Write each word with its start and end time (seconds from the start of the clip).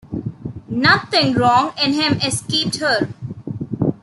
Nothing 0.67 1.35
wrong 1.35 1.73
in 1.79 1.93
him 1.93 2.13
escaped 2.21 2.77
her. 2.77 3.07